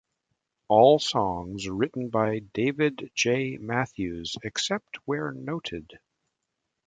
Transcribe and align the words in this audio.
All 0.67 0.97
songs 0.97 1.69
written 1.69 2.09
by 2.09 2.39
David 2.39 3.11
J. 3.13 3.57
Matthews 3.59 4.35
except 4.43 4.95
where 5.05 5.31
noted. 5.31 5.99